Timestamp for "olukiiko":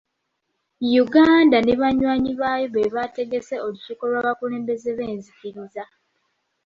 3.65-4.03